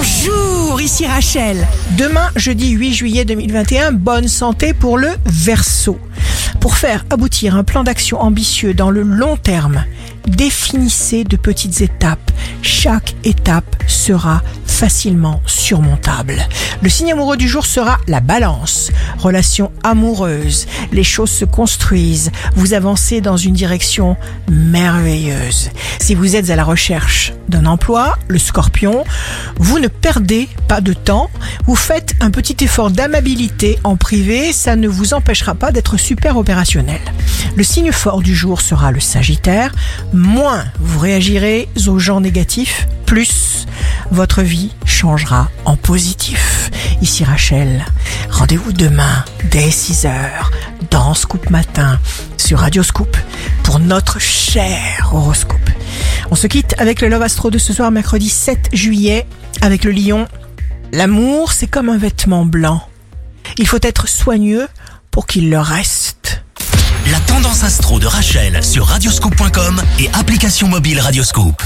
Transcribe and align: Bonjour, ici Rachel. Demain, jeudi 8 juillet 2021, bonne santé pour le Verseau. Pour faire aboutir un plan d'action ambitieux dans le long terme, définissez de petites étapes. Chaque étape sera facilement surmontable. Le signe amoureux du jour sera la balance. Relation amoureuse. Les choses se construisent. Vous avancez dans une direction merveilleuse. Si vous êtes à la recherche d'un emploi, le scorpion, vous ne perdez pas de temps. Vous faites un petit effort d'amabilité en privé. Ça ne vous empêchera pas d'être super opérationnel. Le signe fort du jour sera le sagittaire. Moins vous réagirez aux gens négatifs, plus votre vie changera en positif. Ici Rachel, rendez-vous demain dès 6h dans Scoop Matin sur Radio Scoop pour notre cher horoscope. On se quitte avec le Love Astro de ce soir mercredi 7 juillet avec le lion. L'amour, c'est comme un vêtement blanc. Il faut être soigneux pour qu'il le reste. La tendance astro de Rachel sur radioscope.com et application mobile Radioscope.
Bonjour, 0.00 0.80
ici 0.80 1.06
Rachel. 1.06 1.68
Demain, 1.98 2.30
jeudi 2.34 2.70
8 2.70 2.94
juillet 2.94 3.24
2021, 3.26 3.92
bonne 3.92 4.28
santé 4.28 4.72
pour 4.72 4.96
le 4.96 5.08
Verseau. 5.26 5.98
Pour 6.58 6.78
faire 6.78 7.04
aboutir 7.10 7.54
un 7.54 7.64
plan 7.64 7.84
d'action 7.84 8.18
ambitieux 8.18 8.72
dans 8.72 8.90
le 8.90 9.02
long 9.02 9.36
terme, 9.36 9.84
définissez 10.26 11.24
de 11.24 11.36
petites 11.36 11.82
étapes. 11.82 12.30
Chaque 12.62 13.14
étape 13.24 13.76
sera 13.86 14.40
facilement 14.64 15.42
surmontable. 15.44 16.36
Le 16.80 16.88
signe 16.88 17.12
amoureux 17.12 17.36
du 17.36 17.46
jour 17.46 17.66
sera 17.66 17.98
la 18.06 18.20
balance. 18.20 18.90
Relation 19.18 19.70
amoureuse. 19.82 20.66
Les 20.92 21.04
choses 21.04 21.30
se 21.30 21.44
construisent. 21.44 22.30
Vous 22.54 22.72
avancez 22.72 23.20
dans 23.20 23.36
une 23.36 23.52
direction 23.52 24.16
merveilleuse. 24.50 25.70
Si 25.98 26.14
vous 26.14 26.36
êtes 26.36 26.48
à 26.48 26.56
la 26.56 26.64
recherche 26.64 27.34
d'un 27.48 27.66
emploi, 27.66 28.16
le 28.28 28.38
scorpion, 28.38 29.04
vous 29.60 29.78
ne 29.78 29.88
perdez 29.88 30.48
pas 30.68 30.80
de 30.80 30.94
temps. 30.94 31.30
Vous 31.66 31.76
faites 31.76 32.14
un 32.20 32.30
petit 32.30 32.56
effort 32.64 32.90
d'amabilité 32.90 33.78
en 33.84 33.96
privé. 33.96 34.52
Ça 34.52 34.74
ne 34.74 34.88
vous 34.88 35.12
empêchera 35.12 35.54
pas 35.54 35.70
d'être 35.70 35.98
super 35.98 36.38
opérationnel. 36.38 37.00
Le 37.56 37.62
signe 37.62 37.92
fort 37.92 38.22
du 38.22 38.34
jour 38.34 38.62
sera 38.62 38.90
le 38.90 39.00
sagittaire. 39.00 39.72
Moins 40.14 40.64
vous 40.80 40.98
réagirez 40.98 41.68
aux 41.86 41.98
gens 41.98 42.20
négatifs, 42.20 42.88
plus 43.04 43.66
votre 44.10 44.40
vie 44.42 44.72
changera 44.86 45.50
en 45.66 45.76
positif. 45.76 46.70
Ici 47.02 47.24
Rachel, 47.24 47.84
rendez-vous 48.30 48.72
demain 48.72 49.24
dès 49.50 49.68
6h 49.68 50.10
dans 50.90 51.14
Scoop 51.14 51.50
Matin 51.50 52.00
sur 52.38 52.60
Radio 52.60 52.82
Scoop 52.82 53.16
pour 53.62 53.78
notre 53.78 54.18
cher 54.18 55.10
horoscope. 55.12 55.69
On 56.30 56.36
se 56.36 56.46
quitte 56.46 56.74
avec 56.78 57.00
le 57.00 57.08
Love 57.08 57.22
Astro 57.22 57.50
de 57.50 57.58
ce 57.58 57.72
soir 57.72 57.90
mercredi 57.90 58.28
7 58.28 58.70
juillet 58.72 59.26
avec 59.62 59.82
le 59.82 59.90
lion. 59.90 60.28
L'amour, 60.92 61.52
c'est 61.52 61.66
comme 61.66 61.88
un 61.88 61.98
vêtement 61.98 62.44
blanc. 62.44 62.82
Il 63.58 63.66
faut 63.66 63.78
être 63.82 64.08
soigneux 64.08 64.68
pour 65.10 65.26
qu'il 65.26 65.50
le 65.50 65.58
reste. 65.58 66.42
La 67.10 67.18
tendance 67.20 67.64
astro 67.64 67.98
de 67.98 68.06
Rachel 68.06 68.62
sur 68.62 68.86
radioscope.com 68.86 69.82
et 69.98 70.08
application 70.12 70.68
mobile 70.68 71.00
Radioscope. 71.00 71.62